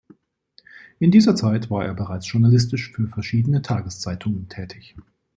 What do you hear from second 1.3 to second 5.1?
Zeit war er bereits journalistisch für verschiedene Tageszeitungen tätig.